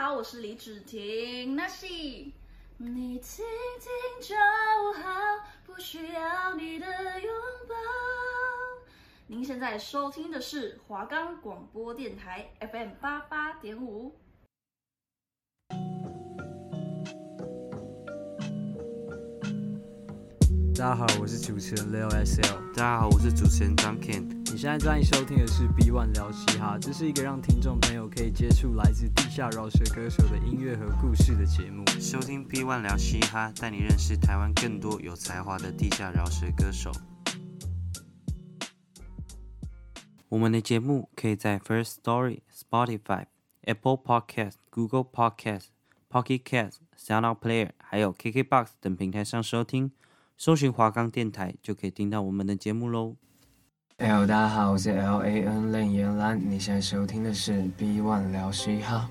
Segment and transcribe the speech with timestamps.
[0.00, 1.84] 好，我是李芷婷，那是
[2.76, 3.44] 你听
[3.80, 3.90] 听
[4.22, 4.36] 就
[5.02, 5.10] 好，
[5.66, 6.86] 不需要你的
[7.20, 7.34] 拥
[7.68, 7.74] 抱。
[9.26, 14.14] 您现在收听的是华冈广播电台 FM 八八点五。
[20.76, 22.72] 大家好，我是主持人 Leo SL。
[22.72, 24.37] 大家好，我是主持人 Duncan。
[24.50, 31.84] 你现在正在收听的是 B One 聊嘻哈，这是一个让听众朋友可以接触来自地下饶舌歌手的音乐和故事的节目。
[32.00, 36.90] 收听 B One 聊嘻哈，带你认识台湾更多有才华的地下饶舌歌手。
[40.30, 43.26] 我们的节目可以在 First Story、Spotify、
[43.64, 45.66] Apple Podcast、Google Podcast、
[46.10, 49.92] Pocket Cast、SoundOut Player，还有 KKBox 等平台上收听。
[50.38, 53.16] 搜寻华冈电台就可以听到我们的节目喽。
[54.00, 59.10] Hello，大家好，我是 L A N 冷言兰，你现在收听的是 B One 聊嘻哈。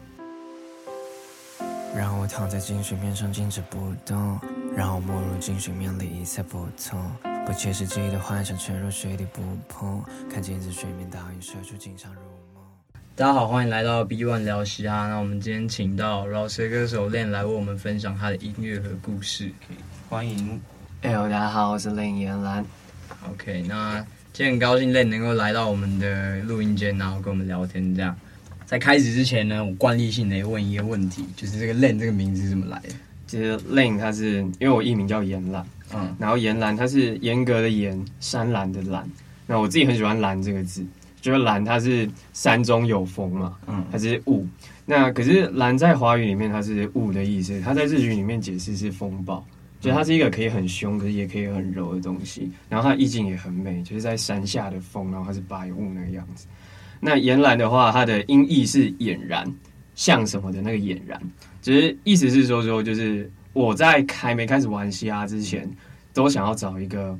[1.94, 4.39] 让我躺在金水面上静止不动，
[4.73, 7.12] 让我没入金水面里一切不通，
[7.45, 12.22] 不切实际的幻想沉入水底不碰，看镜子水面倒影射出景象入
[12.56, 12.64] 梦。
[13.14, 15.09] 大家好，欢迎来到 B One 聊嘻哈。
[15.09, 19.52] 那我们今天请到饶舌歌手 Len 来为我们分享他的音乐和故事，
[20.08, 20.62] 欢迎。
[21.03, 22.66] Hello，大家好，我是冷言兰。
[23.30, 24.06] OK，那
[24.38, 27.96] 今天很高兴 Len 能够来到我们的录音间，然后跟我们聊天。
[27.96, 28.16] 这样，
[28.68, 32.90] 在开始之前呢，我惯例性的问一个问题，就是这个 Len 这个名字是怎么来的？
[33.26, 39.10] 其实 Len 它是因为我艺名叫言兰，嗯，然后言兰它是严格的严，山兰的兰。
[39.48, 40.86] 那我自己很喜欢兰这个字，
[41.20, 44.46] 觉得兰它是山中有风嘛，嗯，它是雾。
[44.86, 49.44] 那可是兰在华语里面它是雾的意思，它在日语里面解释是风暴。
[49.80, 52.52] 就它是一个可以很凶，可是也可以很柔的东西。
[52.67, 56.47] 然后它意境也很美，就是在山下的风，然后它是白雾那个样子。
[57.00, 59.53] 那岩兰的话，它的音译是俨然，
[59.94, 61.22] 像什么的那个俨然，
[61.61, 65.69] 只是意思是说说，就是我在还没开始玩嘻哈之前，
[66.12, 67.17] 都想要找一个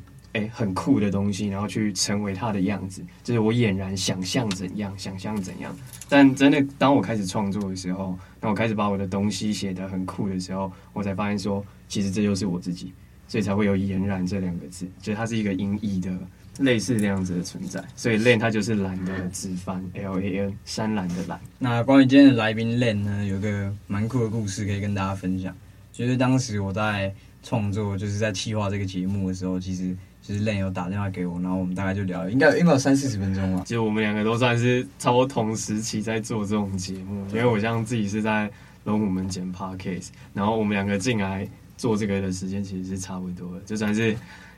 [0.54, 3.02] 很酷的东西，然后去成为它的样子。
[3.24, 5.76] 就是我俨然想象怎样，想象怎样。
[6.10, 11.66] 但真的当我开始创作的时候，当我开始把我的东西写得很酷的时候，我才发现说。
[11.90, 12.92] 其实这就是我自己，
[13.30, 16.12] 所以才会有“俨然”这两个字，就是它是一个音译的
[16.60, 17.82] 类似这样子的存在。
[17.96, 21.40] 所以 “Len” 它就是蓝的直翻，L A N 山蓝的蓝。
[21.58, 25.56] 那关于今天的来宾 Len 呢，有个蛮酷的故事可以跟大家分享。
[25.94, 29.96] 就是当时我在创作，就是在企划这个节目的时候，其实
[30.28, 33.64] 就是 Len 有打电话给我，然后我们大概就聊，应该应该有三四十分钟吧。
[33.66, 38.50] 就我们两个都算是差不多同时期在做这种节目，因为我像自己是在
[38.84, 41.48] 龙虎门剪 Podcast，然后我们两个进来。
[41.78, 44.10] 做这个的时间其实是差不多的，就算是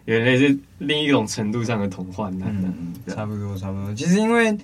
[0.06, 3.94] 有点类似另一种程度上的同患难的，嗯，差不多差不多。
[3.94, 4.58] 其实因为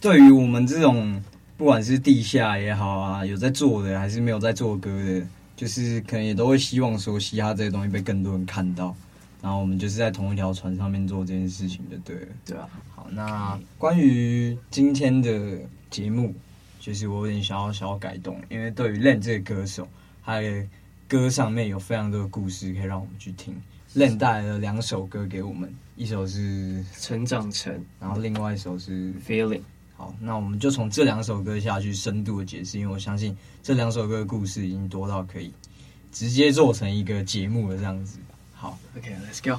[0.00, 1.22] 对于我们这种
[1.58, 5.22] 不管是地下也好啊，有在做的还是没有在做歌的，
[5.54, 8.96] 就是可能也都会希望说嘻哈这些东西被更多人看到，
[9.42, 12.26] 然后我们就是在同一条船上面做这件事情就对了。
[12.44, 15.58] 对啊，好，那关于今天的
[15.90, 16.34] 节目，
[16.78, 19.88] 就是我有点想要想要改动，因为对于 Len 这个歌手，
[20.22, 20.64] 还有。
[21.10, 23.52] 歌上面有非常多的故事可以让我们去听。
[23.96, 29.58] Len 带来了两首歌给我们，一首是《成长成》，然后另外一首是《Feeling》。
[29.96, 35.52] 好，那我们就从这两首歌下去深度的解释，因为我相信这两首歌的故事已经多到可以
[36.12, 38.20] 直接做成一个节目的这样子。
[38.60, 39.58] 好，OK，Let's go。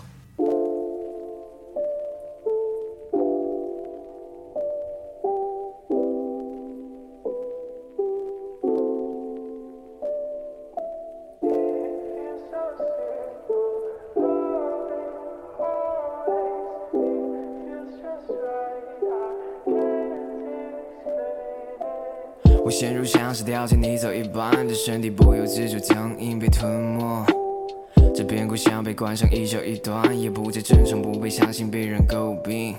[22.63, 27.41] 我陷入像是掉进泥沼一般的身体，不由自主僵硬被吞没。
[28.22, 32.76] 这片故乡被关上一小一段，也不再真诚，不被相信，被人诟病。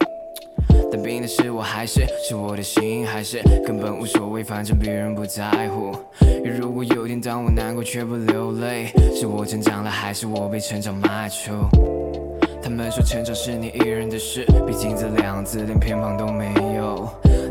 [0.93, 5.97] 但病的是我还是是我的心，还是根本无所谓，反正别人不在乎。
[6.45, 11.51] 如果有天当我难过却不流泪，是我成长了，还是我被成长卖出？
[12.63, 17.09] 他们说成长是你一人的事，毕竟这两字连偏旁都没有。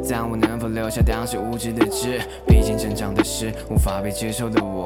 [0.10, 2.22] 但我能否留下当时无知的痣？
[2.48, 4.81] 毕竟成长的是无法被接受的我。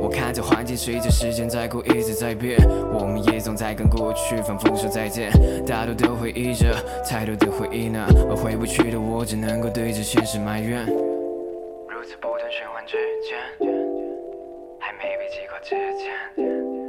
[0.00, 2.56] 我看着环境随着时间在过，一直在变，
[2.92, 5.30] 我们也总在跟过去反复说再见。
[5.66, 6.74] 大多的回忆着，
[7.08, 10.84] 太多的回忆呢，而回不去的我只能够对着现实埋怨。
[10.86, 12.96] 如此不断循环之
[13.26, 13.38] 间，
[14.78, 16.12] 还没被击垮之前。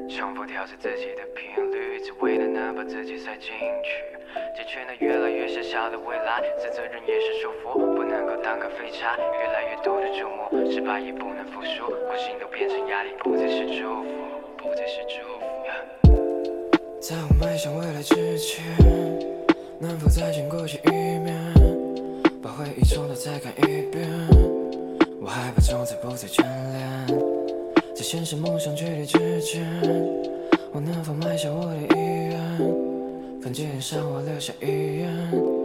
[0.10, 1.79] 重复调整自己的频率，
[2.10, 3.52] 只为了能把自己塞进
[3.84, 4.04] 去。
[4.58, 9.16] 这圈的越来越小小的未来，是责任也是束缚，不能够当个废柴。
[9.16, 14.10] 越来越多的注目，失败也不能服输，不幸都变成压力，不再是祝福，
[14.58, 15.46] 不再是祝福。
[17.00, 18.66] 在我迈向未来之前，
[19.80, 21.54] 能否再见过去一面？
[22.42, 24.10] 把回忆重头再看一遍。
[25.22, 27.06] 我害怕从此不再眷恋，
[27.94, 29.62] 在现实梦想距离之间，
[30.72, 31.88] 我能否埋下我的遗
[32.30, 33.42] 愿？
[33.42, 35.59] 坟前上我留下遗言。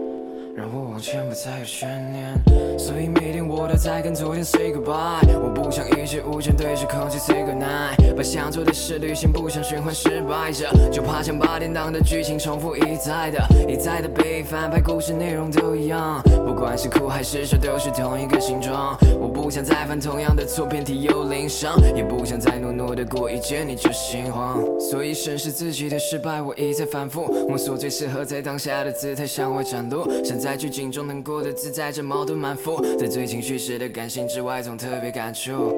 [0.55, 5.19] 让我往前不再有悬念，所以每天我都在跟昨天 say goodbye。
[5.37, 8.15] 我不想一事无成对着空气 say good night。
[8.15, 16.21] 把想做的事履行，不想循环失败着，就怕像八点档的剧情重复一再的、一再的被翻拍，故事内容都一样。
[16.45, 18.97] 不管是哭还是笑，都是同一个形状。
[19.19, 24.63] 我不想再犯同样的错，遍体又鳞伤，也不想再懦弱的过一见你就心慌。
[24.79, 30.07] 所以审视自己的失败，我一再反复摸索最适合在当下的姿态向外展露。
[30.44, 35.75] 在在剧情中能过得自在，这矛盾满腹，在最情绪时的感性之外，总特别感触，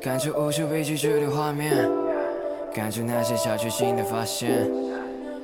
[0.00, 1.86] 感触无数被拒绝的画面，
[2.72, 4.66] 感触那些小确幸的发现，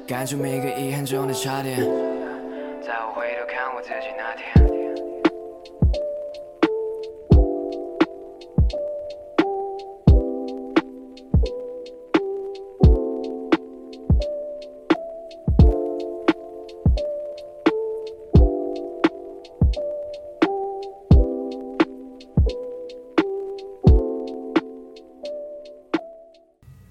[0.07, 1.81] 感触每个遗憾中的差点，
[2.83, 4.70] 在我回头看我自己那天。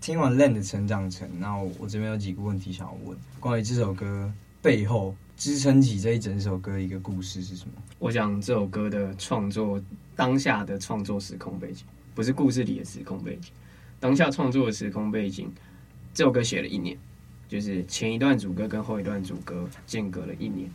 [0.09, 7.73] 听完 Len 的成长层，那我，这边有几个问题想要问，关于这首歌背后支撑起这一整首歌一个故事是什么？
[7.99, 9.79] 我想这首歌的创作
[10.15, 11.85] 当下的创作时空背景，
[12.15, 13.51] 不是故事里的时空背景，
[13.99, 15.47] 当下创作的时空背景，
[16.11, 16.97] 这首歌写了一年，
[17.47, 20.67] 就是前一段主歌跟后一段主歌间隔了一年，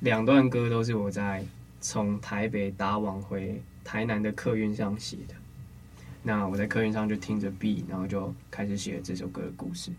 [0.00, 1.44] 两段歌都是我在
[1.80, 5.34] 从台北打往回台南的客运上写的。
[6.24, 9.90] 那我在客运上就听着 B，然后就开始写这首歌的故事。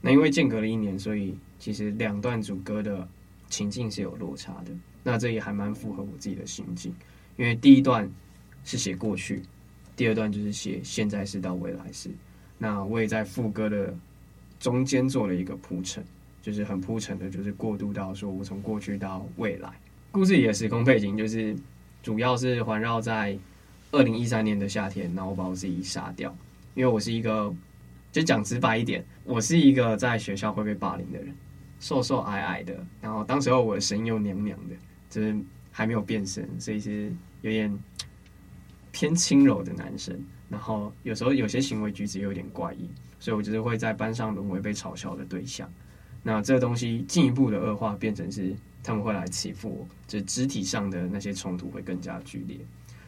[0.00, 3.06] 那因为间隔了一年，所以其实两段主歌的
[3.48, 4.72] 情境是有落差的。
[5.04, 6.92] 那这也还蛮符合我自己的心境，
[7.36, 8.10] 因为第一段
[8.64, 9.42] 是写过去，
[9.94, 12.10] 第二段就是写现在式到未来式。
[12.58, 13.94] 那我也在副歌的
[14.58, 16.04] 中间做了一个铺陈，
[16.42, 19.70] 就是很铺陈的，就是过渡到说我从过去到未来。
[20.10, 21.54] 故事里的时空背景就是
[22.02, 23.38] 主要是环绕在。
[23.92, 26.34] 二零一三年的夏天，然后把我自己杀掉，
[26.74, 27.52] 因为我是一个，
[28.12, 31.34] 就讲直白一点，我是一个在学校会被霸凌的人，
[31.80, 34.76] 瘦瘦矮矮的，然后当时候我的声音又娘娘的，
[35.08, 35.36] 就是
[35.72, 37.76] 还没有变声，所以是有点
[38.92, 40.16] 偏轻柔的男生，
[40.48, 42.88] 然后有时候有些行为举止有点怪异，
[43.18, 45.68] 所以我就是会在班上沦为被嘲笑的对象。
[46.22, 52.58] 那这个东西进一步的恶化，变成是他们会来欺负我，就肢体上的那些冲突会更加剧烈。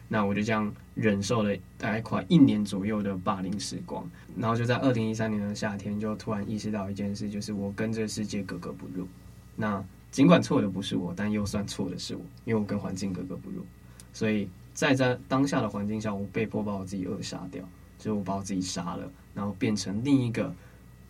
[0.09, 4.07] 那我就这样忍受了大概快一年左右的霸凌时光，
[4.37, 9.07] 然后就在二零一三年的夏天，就突然意识到一件事，就是我跟这个世界格格不入。
[9.55, 13.65] 那尽管错的不是我，但又算错的是我，因为我跟环境格格不入。
[14.11, 17.63] 所以在在当下的环境下，我被迫把我自己扼杀掉，
[17.97, 20.53] 就是我把我自己杀了，然后变成另一个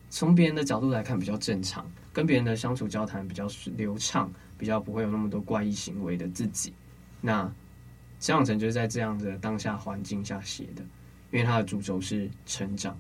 [0.10, 6.72] 从别人的角度来看比较正常，跟别人的相处交谈比较流畅，比较不会有那么多怪异行为的自己。
[7.19, 7.51] 那。
[8.23, 10.81] 成长成就是在这样的当下环境下写的，
[11.29, 12.97] 因为它的主轴是成长。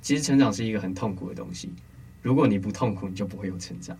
[0.00, 1.68] 其实成长是一个很痛苦的东西，
[2.22, 3.98] 如果你不痛苦，你就不会有成长。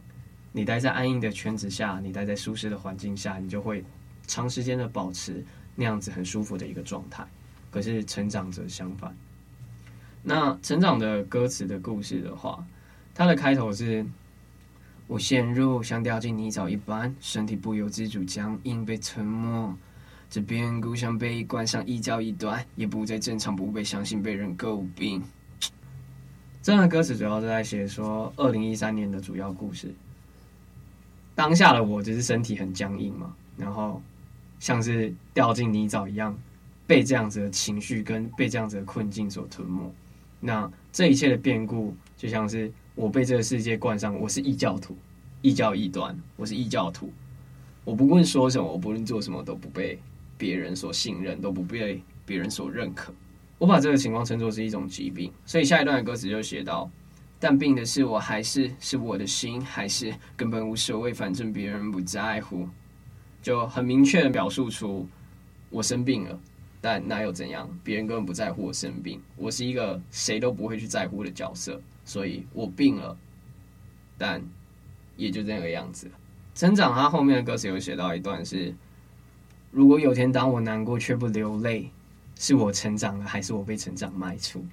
[0.52, 3.84] 你待在安逸的圈子下，你待在舒适的环境下，你就会
[4.28, 7.26] 长时间的保持那样子很舒服的一个状态。
[7.72, 9.12] 可是成长则相反。
[10.22, 12.64] 那成长的歌词的故事的话，
[13.12, 14.06] 它的开头是：
[15.08, 19.76] 我陷入像掉进泥沼一般，身体不由自主僵硬被吞没。
[20.28, 25.23] 这边故像被冠上一教一端，也不再正常，不被相信，被人诟病。
[26.62, 29.95] 这段歌词主要是在写说，二零一三年的主要故事。
[31.35, 34.02] 当下的我就是身体很僵硬嘛，然后
[34.59, 36.37] 像是掉进泥沼一样，
[36.87, 39.95] 被这样子的情绪跟被这样子的困境所吞没。
[40.40, 44.97] 那这一切的变故，就像是我被这个世界冠上，我是异教徒，
[45.42, 47.12] 异教异端，我是异教徒。
[47.85, 49.97] 我不论说什么，我不论做什么，都不被。
[50.38, 53.12] 别人所信任都不被别人所认可，
[53.58, 55.32] 我把这个情况称作是一种疾病。
[55.44, 56.90] 所以下一段的歌词就写到：
[57.38, 62.68] 但病的是我还是是我的心，还是根本无所谓，反正别人不在乎。
[63.42, 65.06] 就很明确的表述出
[65.70, 66.40] 我生病了，
[66.80, 67.68] 但那又怎样？
[67.84, 73.16] 别人根本不在乎我生病，我是一个谁都不会去在乎的角色，所以我病了，
[74.18, 74.42] 但
[75.16, 76.10] 也就这个样子。
[76.56, 78.74] 成长，他后面的歌词有写到一段是：
[79.76, 81.90] 如果有天当我难过却不流泪，
[82.35, 84.64] 是我成长了，还是我被成长卖出？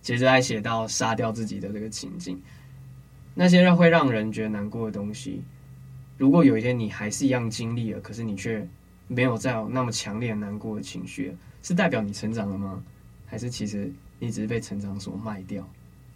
[0.00, 2.40] 接着还写到杀掉自己的这个情境，
[3.34, 5.42] 那些让会让人觉得难过的东西，
[6.16, 8.66] 如果有一天你还是一样经历了，可是你却
[9.06, 12.82] 没有再有那么强烈难过的情绪，是代表你成长了吗？
[13.26, 15.68] 还是其实你只是被成长所卖掉？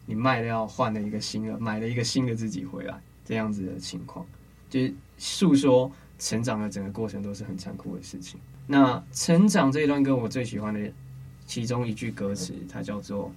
[0.06, 4.24] 你卖掉换了一个新的，买了一个新的自己回来，这样子的情况。
[4.70, 8.38] 就是诉说成长的整个过程都是很残酷的事情。
[8.64, 10.80] 那成长这一段歌，我最喜欢的
[11.46, 13.32] 其中一句歌词，它叫做：“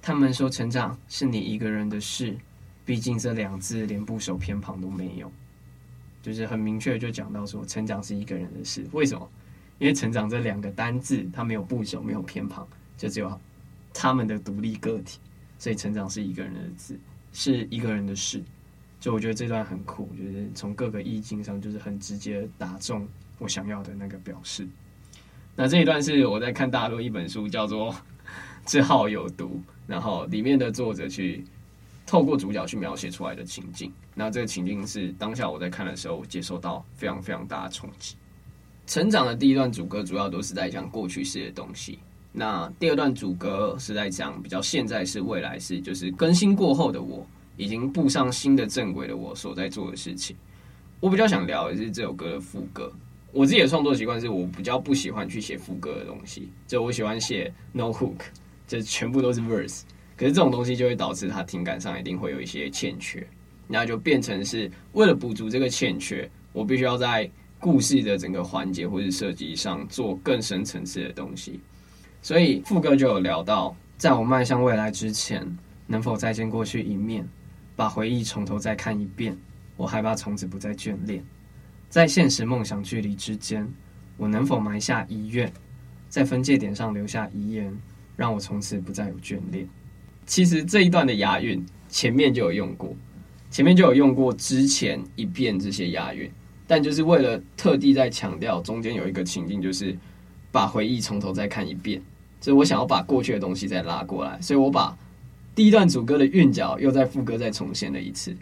[0.00, 2.36] 他们说成长是你一个人的事，
[2.84, 5.30] 毕竟这两字连部首偏旁都没有。”
[6.22, 8.86] 就是很明确就讲到说，成长是一个人的事。
[8.92, 9.28] 为什么？
[9.80, 13.40] 因为成长这两个单字，它没有部首，没有偏旁，就只有
[13.92, 15.18] 他们的独立个体，
[15.58, 16.96] 所以成长是一个人的字，
[17.32, 18.42] 是一个人的事。
[19.00, 23.06] 就我觉得这段很酷，就是从各个意境上，就是很直接打中
[23.38, 24.66] 我想要的那个表示。
[25.54, 27.92] 那这一段是我在看大陆一本书，叫做
[28.66, 29.46] 《这号有毒》，
[29.86, 31.44] 然后里面的作者去
[32.04, 33.92] 透过主角去描写出来的情境。
[34.14, 38.16] 那这个情境是当下我在看的时候，接受到非常非常大的冲击。
[38.86, 41.98] 成长的第一段主歌主要都是在讲过去式的东西，
[42.32, 47.26] 那第二段主歌是在讲比较现在式、未来式，就是更新过后的我。
[47.56, 50.36] 已经步上新的正轨的我所在做的事情，
[51.00, 52.92] 我比较想聊的是这首歌的副歌。
[53.32, 58.14] 我自己的创作习惯是我比较不喜欢去写副歌的东西，就我喜欢写 no hook，
[58.66, 59.82] 就全部都是 verse。
[60.16, 63.26] 可是这种东西就会导致它听感上一定会有一些欠缺，
[63.66, 71.60] 那就变成是为了补足这个欠缺，我必须要在故事的整个环节或是设计上做更深层次的东西。
[72.22, 75.46] 所以副歌就有聊到，在我迈向未来之前，
[75.86, 77.28] 能否再见过去一面？
[77.76, 79.36] 把回忆从头再看一遍，
[79.76, 81.22] 我害怕从此不再眷恋。
[81.90, 83.70] 在现实梦想距离之间，
[84.16, 85.52] 我能否埋下遗愿，
[86.08, 87.72] 在分界点上留下遗言，
[88.16, 89.68] 让我从此不再有眷恋？
[90.24, 92.96] 其实这一段的押韵前面就有用过，
[93.50, 96.30] 前面就有用过之前一遍这些押韵，
[96.66, 99.96] 但就是为了特地在强调中间有一个情境，就是
[100.50, 102.02] 把回忆从头再看一遍，
[102.40, 104.96] 所以我想要把过去的东西再拉过来，所以我把。
[105.56, 108.36] 第一段主歌的韵脚又在副歌再重现了一次，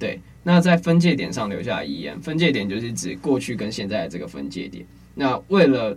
[0.00, 0.20] 对。
[0.42, 4.84] 那在分界点上留下遗言，分界点就是指过去跟现在的这个分界点。
[5.14, 5.96] 那为了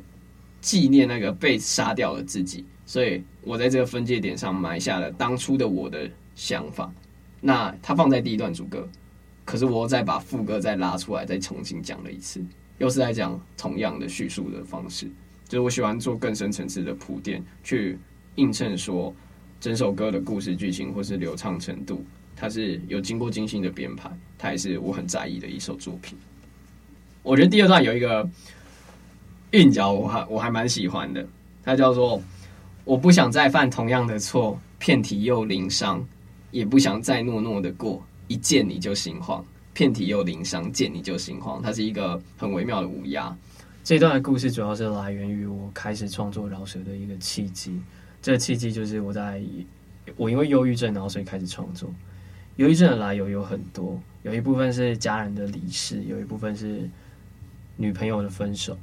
[0.61, 6.91] 纪念那个被杀掉的自己，所以我在这个分界点上埋下了当初的我的想法。
[7.41, 8.87] 那它放在第一段主歌，
[9.45, 12.43] 可是我再把副歌再拉出来，再重新讲了一次，
[12.77, 15.07] 又是在讲同样的叙述的方式。
[15.47, 17.97] 就是我喜欢做更深层次的铺垫，去
[18.35, 19.11] 映衬说。
[19.59, 26.17] 整首歌的故事剧情或是流畅程度，它是有经过精心的编排，它也是我很在意的一首作品。
[27.21, 28.27] 我觉得第二段有一个
[29.51, 31.27] 韵脚，我还我还蛮喜欢的，
[31.61, 32.21] 它叫做
[32.85, 36.01] “我不想再犯同样的错，遍体又鳞伤，
[36.51, 41.59] 也不想再懦懦的过，一见你就心慌，遍体又鳞伤，见你就心慌”。
[41.61, 43.35] 它是一个很微妙的五押。
[43.83, 47.77] 这段的故事主要是来源于我开始创作饶舌的一个契机。
[48.21, 49.41] 这个契机就是我在
[50.15, 51.93] 我因为忧郁症，然后所以开始创作。
[52.57, 56.89] 忧郁症的来由有很多，有一部分是家人的离世，有一部分是
[57.77, 58.77] 女朋友的分手，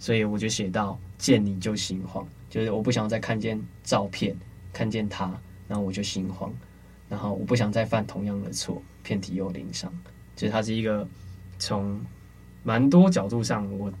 [0.00, 4.36] 所以我就写到见你就心慌，就是我不想再看见照片，
[4.72, 5.32] 看见他，
[5.68, 6.52] 然后我就心慌，
[7.08, 9.92] 然后我不想再犯同样的错，遍体又鳞伤。
[10.34, 11.06] 其实它是一个
[11.58, 12.00] 从
[12.64, 13.92] 蛮多角度上我，我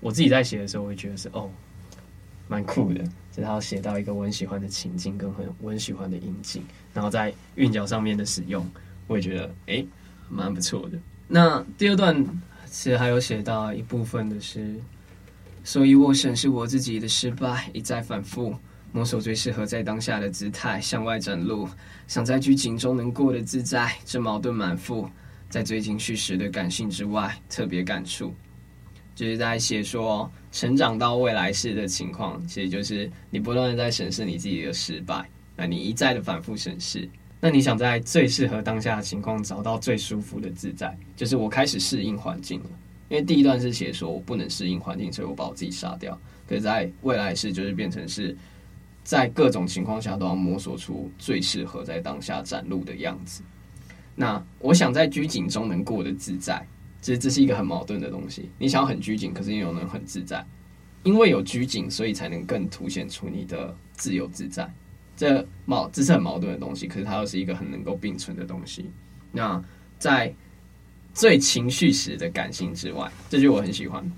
[0.00, 1.48] 我自己在写的时候，我会觉得是哦，
[2.50, 3.00] 蛮酷的。
[3.30, 8.68] 就是他写到一个我很喜欢的情境跟很我很喜欢的音景，然后在韵脚上面的使用，
[9.06, 9.86] 我也觉得诶
[10.28, 10.98] 蛮不错的。
[11.28, 12.26] 那第二段
[12.66, 14.74] 其实还有写到一部分的是，
[15.62, 18.52] 所以我审视我自己的失败，一再反复
[18.90, 21.68] 摸索最适合在当下的姿态向外展露，
[22.08, 25.08] 想在拘谨中能过得自在，这矛盾满腹，
[25.48, 28.34] 在最近叙事的感性之外特别感触。
[29.14, 37.08] 就是在写说成长到未来式的情况，其实就是你不断的在审视你自己的失败，那你一再的反复审视，
[37.40, 42.70] 那你想在最适合当下的情况找到最舒服的自在，就是我开始适应环境了。
[43.08, 46.18] 因为第一段是写说我不能适应环境，所以我把我自己杀掉。
[46.46, 48.36] 可是在未来式就是变成是
[49.02, 53.42] 在各种情况下都要摸索出最适合在当下展露的样子。
[54.14, 56.64] 那我想在拘谨中能过得自在。
[57.00, 58.50] 其实这是一个很矛盾的东西。
[58.58, 60.44] 你想要很拘谨，可是你又能很自在。
[61.02, 64.70] 因为有拘谨，所以才能更凸显出你的自由自在。
[65.16, 68.90] 这矛这是很矛盾的东西，可是它又是一个很能够并存的东西。
[69.32, 69.62] 那
[69.98, 70.34] 在
[71.14, 74.10] 最情绪时的感性之外，这句我很喜欢。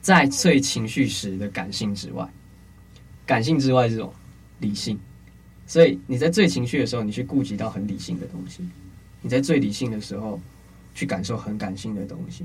[0.00, 2.26] 在最情绪时的感性之外，
[3.26, 4.12] 感性之外这种
[4.60, 4.98] 理性。
[5.66, 8.62] 所以你在最情绪的时候，你去顾及到很理性的东西；
[9.20, 10.40] 你在最理性的时候，
[10.96, 12.44] 去感受很感性的东西。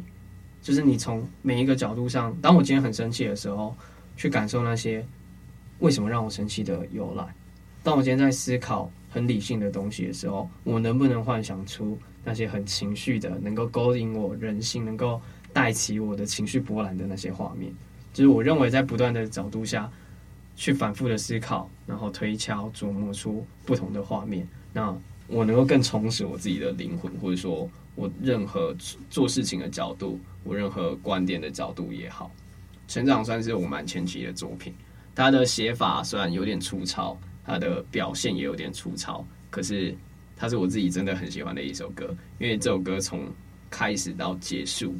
[0.61, 3.75] 就是你从每一个角度上，当我今天很生气的时候，
[4.15, 5.03] 去感受那些
[5.79, 7.23] 为什么让我生气的由来；
[7.81, 15.19] 当我今天在思考很理性的东西的时候，我能不能幻想出那些很情绪的、能够勾引我人性、能够
[15.51, 17.73] 带起我的情绪波澜的那些画面？
[18.13, 19.89] 就是我认为在不断的角度下。
[20.53, 24.47] 去反复的思考，然后推敲琢磨出不同的画面。
[24.73, 28.75] 那我能够更充实我自己的灵魂，或者说我任何
[29.09, 32.31] 做事情的角度，我任何观点的角度也好。
[32.87, 34.73] 成长算是我蛮前期的作品，
[35.15, 39.95] 它的写法虽然有点粗糙，它的表现也有点粗糙，可是
[40.35, 42.15] 它是我自己真的很喜欢的一首歌。
[42.39, 43.27] 因为这首歌从
[43.69, 44.93] 开始到结束，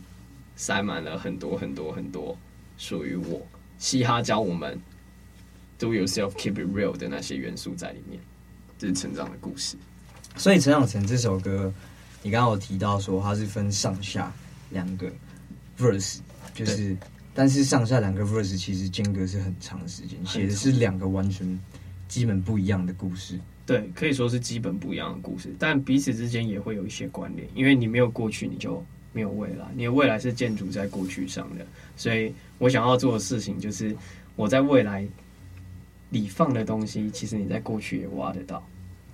[0.56, 2.38] 塞满了很多很多很多
[2.78, 3.46] 属于我
[3.78, 4.80] 嘻哈教我们。
[5.78, 8.22] Do yourself, keep it real 的那些元素在里面，
[8.78, 9.76] 这是成长的故事。
[10.36, 11.74] 所以《成长成》这首歌，
[12.22, 14.32] 你刚刚有提到说它是分上下
[14.70, 15.12] 两个
[15.78, 16.20] verse，
[16.54, 16.96] 就是，
[17.34, 21.60] 但是上下两个 verse 其实间隔是很长的时间，写的是两个完全
[22.08, 23.40] 基本不一样的故事。
[23.66, 31.66] 对，可以说是基本不一样的故事，但彼此之间也会有一些关联，因为你没有过去，你就没有未来，你的未来是建筑在过去上的。
[31.96, 33.96] 所以我想要做的事情，就是
[34.36, 35.08] 我在未来。
[36.12, 38.62] 里放的东西，其实你在过去也挖得到，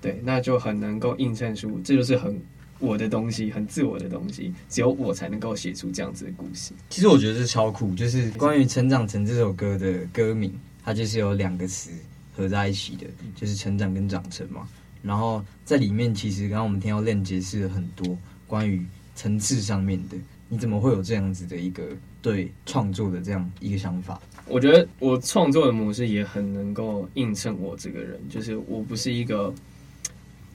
[0.01, 2.41] 对，那就很能够映衬出，这就是很
[2.79, 6.73] 我的东西，很自我的东西，只有我才能够写出这样子的故事。
[6.89, 10.53] 其实我觉得是超酷，就是关于《成长成》这首歌的歌名，
[10.83, 11.89] 它就是有两个词
[12.35, 13.05] 合在一起的，
[13.35, 14.67] 就是成长跟长成嘛。
[15.01, 20.17] 然后在里面，其实刚刚我们听到练解释了很多关于层次上面的，
[20.49, 21.83] 你怎么会有这样子的一个
[22.21, 24.19] 对创作的这样一个想法？
[24.47, 29.53] 我觉得我创作的模式也很能够映衬我这个人，就是我不是一个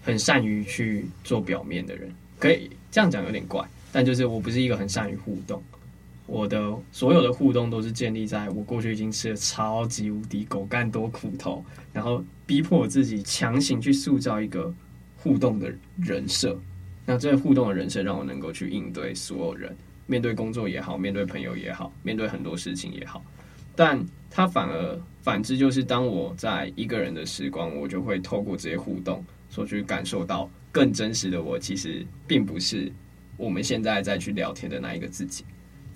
[0.03, 5.63] 很善于去做表面的人，可以这样讲有点怪，但就是我不是一个很善于互动。
[6.27, 14.75] 我的所有的互动都是建立在我过去已经吃了超级无敌狗干多苦头，然后逼迫我自己强行去塑造一个
[15.19, 16.59] 互动的人设。
[17.07, 19.77] 那这个互动的人设让我能够去应对所有人，
[20.09, 23.25] 面对工作也好，面对朋友也好，面对很多事情也好。
[23.77, 32.91] 但它反而反之，就是当我在一个人的时光，我就会透过这些互动，所去感受到更真实的我，其实并不是
[33.37, 35.45] 我们现在再去聊天的那一个自己。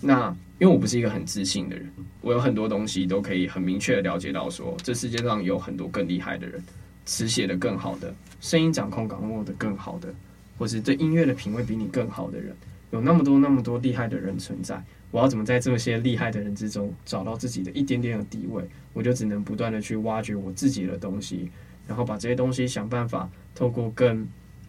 [0.00, 6.62] 那因为我不是一个很自信的人，我有很多东西都可以很明确的了解到说，这世界上有很多更厉害的人，
[7.06, 10.14] 词写的更好的，声音掌控掌握的更好的，
[10.58, 12.54] 或是对音乐的品味比你更好的人，
[12.90, 14.82] 有那么多那么多厉害的人存在。
[15.10, 18.62] 我要怎么在这些厉害的人之中找到自己的一点点的地位？
[18.92, 21.50] 我就只能不断的去挖掘我自己的东西，
[21.86, 24.26] 然后把这些东西想办法透过更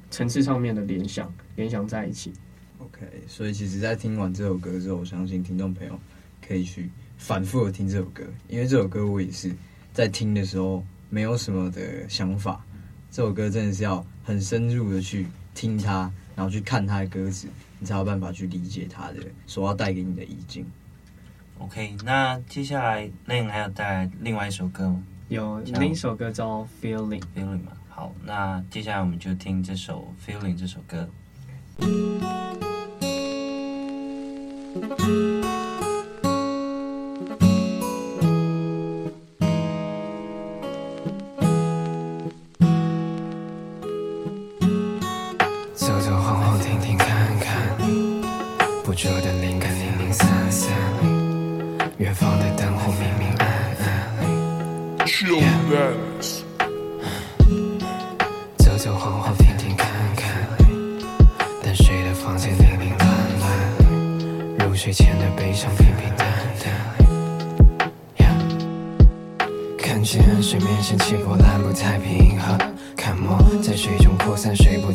[0.09, 2.33] 层次上面的联想联想在一起。
[2.79, 5.99] OK，所以其实，在听完这首歌之后，我相信听众朋友
[6.45, 9.51] 可以去反复的听这首歌，因为这首歌我也是
[9.93, 12.65] 在听的时候没有什么的想法，
[13.11, 17.47] 这首歌真的是要很深入的去听它，然后去看它的歌词。
[17.79, 20.65] 你才有办法去理解它的所要带给你的意境。
[21.59, 25.03] OK，那接下来 Lane 还要带来另外一首歌吗？
[25.29, 27.73] 有另一首歌叫 Feeling Feeling 嘛。
[27.97, 31.09] 好，那接下来我们就听这首 Feeling 这首歌。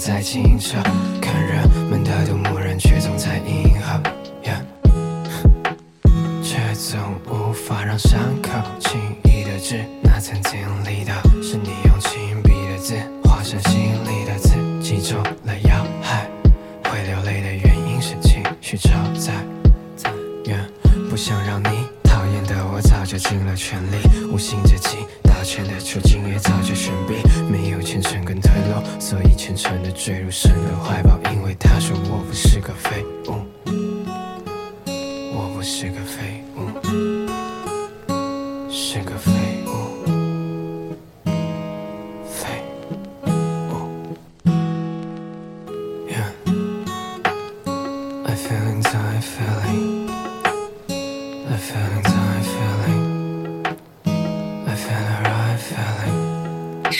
[0.04, 0.82] 在清澈
[1.20, 4.02] 看人们态度漠然，却总在迎合，
[6.42, 6.98] 却总
[7.30, 10.01] 无法让伤口轻易的治。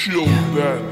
[0.03, 0.92] shield that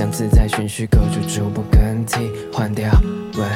[0.00, 2.90] 将自在循序构筑，逐步更替，换掉
[3.34, 3.46] 问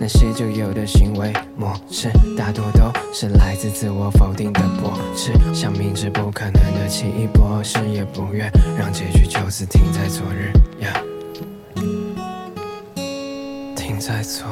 [0.00, 5.32] 那些旧有的行为模式，大多都是来自自我否定的驳斥。
[5.54, 10.52] 想明知不可能的奇异博士，也不愿让结局就此停在昨日
[13.76, 14.44] 停在昨。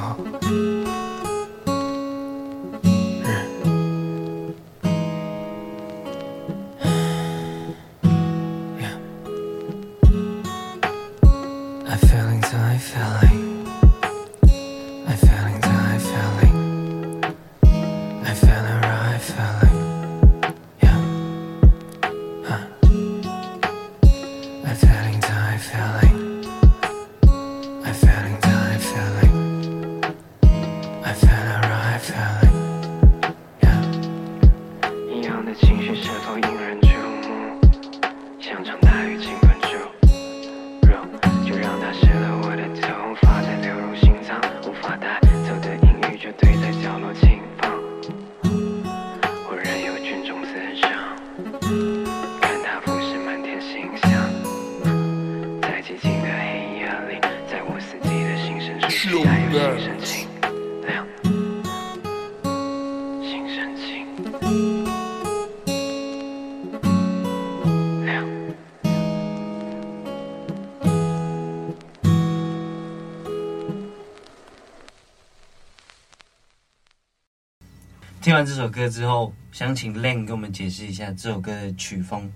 [78.31, 82.33] 听完这首歌之后，想请 Len 给我们解释一下这首歌的曲风。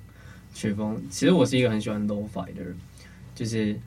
[0.52, 2.76] 曲风，其实我是一个很喜欢 Lo-Fi 的人，
[3.32, 3.78] 就是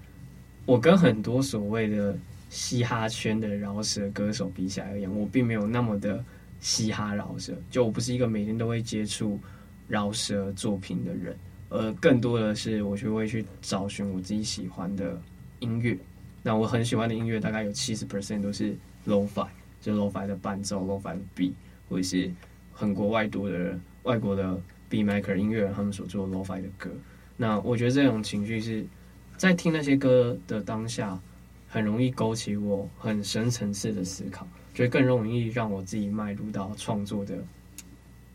[0.66, 2.18] 我跟很多所谓的
[2.50, 6.24] 嘻哈圈的饶舌歌手比起来而言，我并没有那么的
[6.62, 9.38] 嘻哈饶舌，就我不是一个每天都会接触
[9.90, 15.20] 饶舌作品的人，而更多的是我就会去找寻我自己喜欢的
[15.60, 15.98] 音乐。
[16.42, 18.74] 那我很喜欢的音乐大概有七十 percent 都是
[19.06, 19.48] Lo-Fi，
[19.82, 21.52] 就 Lo-Fi 的伴奏，Lo-Fi 的 beat。
[21.90, 22.32] 或者是
[22.74, 26.90] 很国外多的，外国的 B maker 音乐人，他们所做 Lo-Fi 的歌，
[27.38, 28.86] 那我觉得这种情绪是
[29.36, 31.20] 在听那些歌的当下，
[31.68, 37.38] 很容易勾起我很深层次的思考，就更容易让我自己迈入到创作的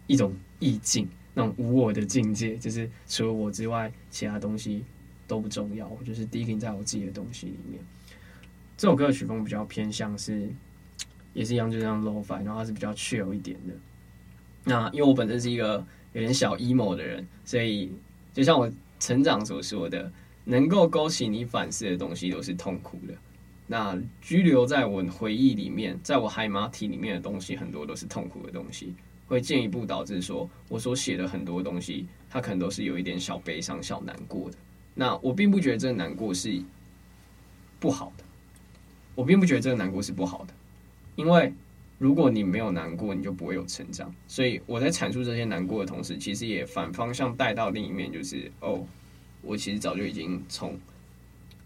[0.07, 4.85] 一种意境，那种无我的境界，就是除了我之外，其他东西
[5.27, 7.81] 都不重要，我就是 digging 在我自己的东西里面。
[8.77, 10.49] 这首歌的曲风比较偏向是。
[11.35, 13.75] 也是一样，就像 Lo-Fi，然后它是比较 chill 一点的。
[14.65, 17.91] 那因为我本身是一个有点小 emo 的人，所以
[18.33, 20.11] 就像我成长所说的，
[20.45, 23.15] 能够勾起你反思的东西都是痛苦的。
[23.67, 28.95] 那拘留在我回忆里面，在我海马体里面的东西，很多都是痛苦的东西，
[29.27, 34.57] 会进一步导致说我所写的很多东西，它可能都是有一点小悲伤、小难过的。
[34.95, 36.63] 那我并不觉得这个难过是
[37.81, 38.25] 不好的，
[39.15, 40.53] 我并不觉得这个难过是不好的。
[41.17, 41.53] 因为
[41.99, 44.13] 如果你没有难过，你就不会有成长。
[44.27, 48.85] 所以我在阐述这些难过的同时，其实也反方向带到另一面，就是哦，
[49.43, 50.79] 我其实早就已经从，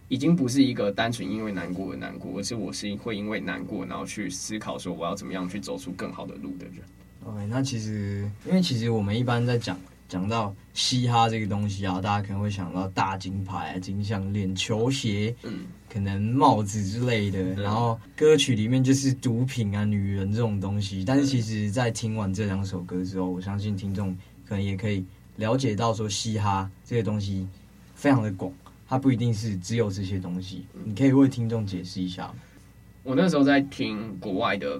[0.09, 6.77] 已经不是一个单纯因为难过而难过，而是我是会因为难过，然后去思考说我要怎么样去走出更好的路的人。
[7.25, 15.67] OK，那其实因为其实我们一般在讲讲到嘻哈这个东西啊，大家可能会想到大金牌啊、金项链、球鞋，嗯。
[15.89, 21.03] 可能帽子之类的，然后歌曲里面就是毒品啊、女人这种东西。
[21.03, 24.15] 但是其实，在听完这两首歌之后，我相信听众
[24.47, 25.03] 可能也可以
[25.37, 27.49] 了解到，说嘻哈这个东西
[27.95, 28.53] 非常的广，
[28.87, 30.67] 它不一定是只有这些东西。
[30.85, 32.35] 你可以为听众解释一下吗？
[33.03, 34.79] 我那时候在听国外的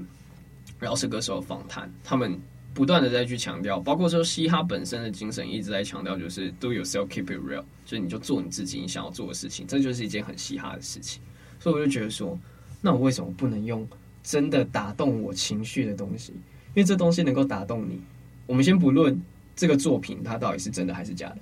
[0.79, 2.39] 饶舌歌手访谈，他们
[2.77, 11.23] 不断的在去强调，包括说嘻哈本身的精神一直在强调，就是 do yourself, keep it real，就是你就做你自己，你想要做的事情，这就是一件很嘻哈的事情。
[11.59, 12.39] 所以我就觉得说，
[12.83, 13.89] 那我为什么不能用
[14.23, 16.35] 真的打动我情绪的东西？
[16.75, 17.99] 因为这东西能够打动你。
[18.47, 19.19] 我们先不论
[19.57, 21.39] 这个作品它到底是真的还是假的，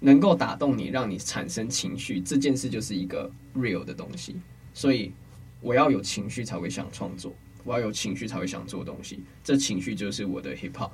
[0.00, 4.36] 能够打动你，让你产生情绪，这件事就是一个 real 的东西。
[4.72, 5.12] 所以。
[5.60, 9.20] 我要有情绪才会想创作，我要有情绪才会想做东西。
[9.44, 10.90] 这情绪就是我的 hip hop。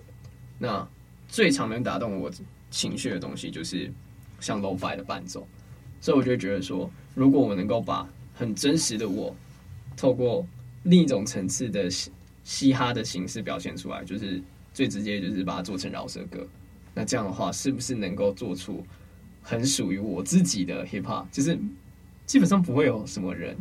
[0.58, 0.86] 那
[1.28, 2.30] 最常能打动我
[2.70, 3.92] 情绪的东西，就是
[4.40, 5.46] 像 lo-fi 的伴奏。
[6.00, 9.34] 所以我就觉得说，如果我能够把很真实的我，
[9.96, 10.46] 透过
[10.82, 11.88] 另一种层次的
[12.42, 16.46] 嘻哈的形式表现出来，就是最直接，就是把它做成饶舌歌。
[16.94, 18.84] 那这样的话，是不是能够做出
[19.42, 21.24] 很属于我自己的 hip hop？
[21.32, 21.58] 就是
[22.26, 23.56] 基本上不会有什么人。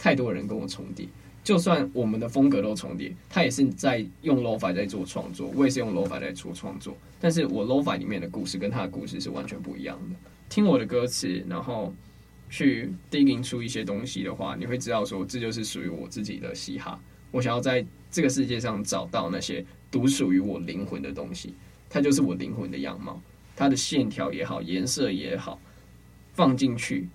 [0.00, 1.08] 太多人跟我重叠，
[1.48, 6.94] 就算我们的风格都重叠，他也是在用 lo-fi 在做创作，我也是用 lo-fi 在做创作。
[7.18, 10.16] 但是我 lo-fi 里面的故事跟他的故事是完全不一样的。
[10.50, 11.90] 听我的歌词，然后
[12.50, 17.00] 去 digging 出一些东西的话，你会知道说，这就是属于我自己的嘻哈。
[17.30, 21.54] 我想要在这个世界上找到那些独属于我灵魂的东西，
[21.88, 23.18] 它就是我灵魂的样貌，
[23.56, 25.58] 它的线条也好，颜色也好，
[26.34, 27.08] 放进去。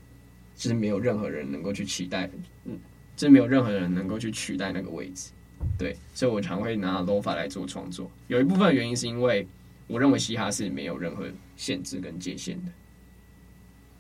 [0.55, 2.27] 其实没有任何人能够去期待，
[2.65, 2.79] 嗯，
[3.15, 5.31] 就是没有任何人能够去取代那个位置，
[5.77, 8.09] 对，所以我常会拿 lofa 来做创作。
[8.27, 9.47] 有一部分原因是因为
[9.87, 12.71] 我认为嘻哈是没有任何限制跟界限的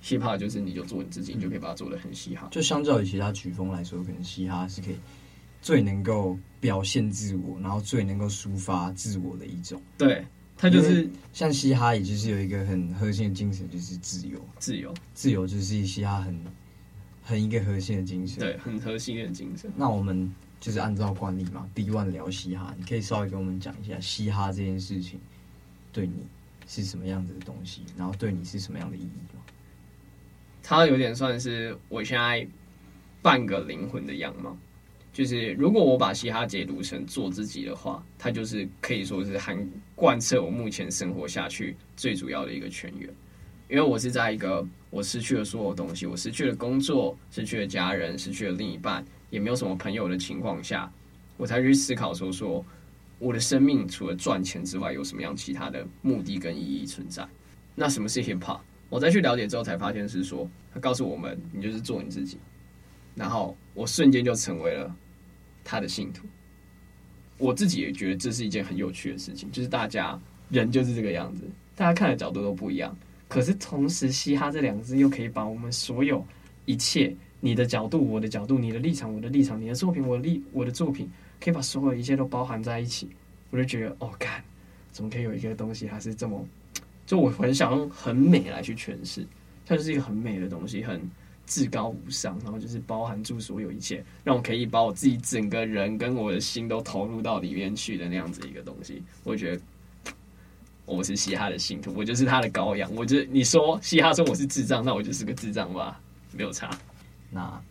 [0.03, 2.47] ，hip hop 就是你就做你自己，你就可以把它做的很嘻哈。
[2.51, 4.95] 就相较于其他曲风来说，可能嘻哈是可以
[5.61, 9.81] 最能够表现自我，然后最能够抒发自我的一种。
[9.97, 10.23] 对。
[10.55, 14.39] 它就是像嘻哈，也就是有一个很核心的精神，就是自由。
[14.59, 16.39] 自由，自由就是嘻哈很
[17.23, 18.39] 很一个核心的精神。
[18.39, 19.71] 对，很核心的精神。
[19.75, 25.19] 那我们就是按照惯例嘛，B One 聊嘻哈，你可以稍微给我们讲一下嘻哈这件事情
[25.91, 26.27] 对你
[26.67, 29.41] 是什么样子的东西，然后对你是什么样的意义吗？
[30.61, 32.47] 它有点算是我现在
[33.21, 34.57] 半个灵魂的样貌。
[35.11, 43.07] 就是如果我把嘻哈解读成做自己的话，它就是可以说是含贯彻我目前生活下去最主要的一个泉源。
[43.73, 50.93] 因为我是在一个我失去了所有东西，我失去了工作，失去了家人，失去了另一半，也没有什么朋友的情况下，
[51.37, 52.63] 我才去思考说说
[53.17, 57.27] 我的生命除了赚钱之外，有什么样其他的目的跟意义存在？
[57.73, 58.59] 那什么是 hip hop？
[58.91, 62.37] 我再去了解之后才发现是说，他告诉我们，你就是做你自己。
[63.15, 64.95] 然后我瞬间就成为了。
[65.65, 66.27] 他的信徒，
[67.37, 71.41] 我自己也觉得这是一件很有趣的事情，就是大家人就是这个样子，
[71.73, 72.93] 大家看的角度都不一样，
[73.33, 76.23] 可是同时嘻哈这两个字又可以把我们所有
[76.65, 81.09] 一切，你的角度、我的角度、你的立场、我的立场、你的作品、我的立我的作品，
[81.41, 83.09] 可以把所有一切都包含在一起，
[83.49, 84.43] 我就觉得哦，干，
[84.91, 86.45] 怎么可以有一个东西，它是这么，
[87.05, 89.25] 就我很想用很美来去诠释，
[89.65, 91.01] 它就是一个很美的东西，很。
[91.45, 99.03] 至高无上，然后就是包含住所有一切，让我可以把我自己整个人跟我的心都投入到里面去的那样子一个东西。
[99.25, 99.61] 我觉得
[100.85, 102.89] 我是嘻哈的信徒，我就是他的羔羊。
[102.95, 105.99] 我觉得你说嘻哈说我是智障，那我就是个智障吧，
[106.31, 106.69] 没有差。
[107.29, 107.61] 那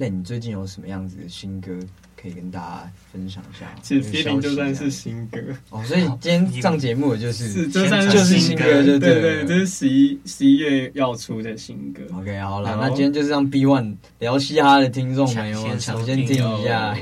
[0.00, 1.76] 那你最近有什么样子的新歌？
[2.20, 3.72] 可以跟大家分享一下。
[3.80, 5.38] 其实 Feeling 就算是新歌
[5.70, 12.02] 哦，所以今天上节目的就是是就算是新歌，对对对，这是十一十一月要出的新歌。
[12.12, 16.96] OK，好了，那今天就是让 B One 聊嘻哈的听众朋友们抢先听一下。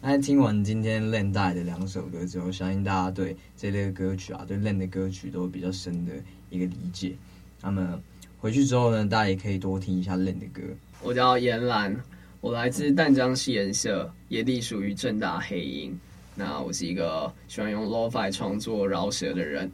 [0.00, 6.12] 那听完今天 Len 带的两首歌之后，相信大家对这类歌曲啊，对 Len 的歌曲都有比较深的
[6.48, 7.14] 一个理解。
[7.60, 8.00] 那么
[8.38, 10.62] 回去之后呢，大家也可以多听一下 Len 的歌。
[11.02, 12.00] 我叫严蓝。
[12.40, 15.98] 我来自淡江戏研社，也隶属于正大黑鹰。
[16.34, 19.70] 那我是一个喜欢用 lo-fi 创作饶舌的人。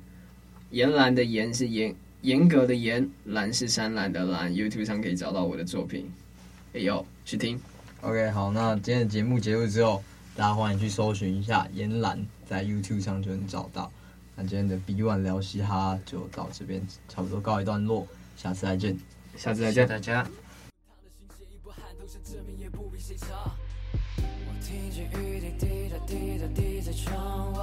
[0.70, 4.52] 严蓝的严是严严格的严，蓝是山蓝的蓝。
[4.52, 6.11] YouTube 上可以找到我的作品，
[6.74, 7.61] 哎呦，去听。
[8.00, 10.02] OK，好，那今天的节目结束之后，
[10.35, 13.92] 大家欢迎去搜寻一下严蓝，在 YouTube 上就能找到。
[14.35, 18.05] 那今天的 B One 聊嘻哈就到这边，差不多告一段落，
[18.37, 18.98] 下次再见，
[19.37, 20.26] 下次再见，大家。
[24.66, 27.62] 听见雨滴滴答滴答滴在窗外，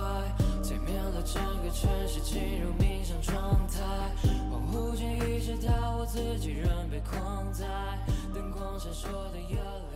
[0.63, 3.83] 催眠了整个城市进入冥想状态。
[4.49, 7.19] 恍惚间意识到我自己仍被困
[7.51, 7.65] 在
[8.33, 9.57] 灯光闪烁的夜
[9.91, 9.92] 里，